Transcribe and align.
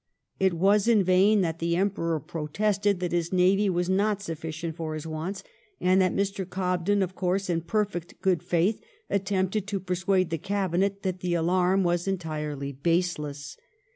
It 0.39 0.55
was 0.55 0.87
in 0.87 1.03
vain 1.03 1.41
that 1.41 1.59
the 1.59 1.75
Emperor 1.75 2.19
protested 2.19 2.99
that 3.01 3.11
his 3.11 3.31
navy 3.31 3.69
was 3.69 3.87
not 3.87 4.19
sufficient 4.19 4.75
for 4.75 4.95
his 4.95 5.05
wants, 5.05 5.43
and 5.79 6.01
that 6.01 6.15
Mr. 6.15 6.43
Cobden, 6.49 7.03
of 7.03 7.13
course 7.13 7.51
in 7.51 7.61
perfect 7.61 8.19
good 8.19 8.41
faith, 8.41 8.81
attempted 9.11 9.67
to 9.67 9.79
persuade 9.79 10.31
the 10.31 10.39
Cabinet 10.39 11.03
that 11.03 11.19
the 11.19 11.35
alarm 11.35 11.83
was 11.83 12.07
entirely 12.07 12.71
baseless. 12.71 13.57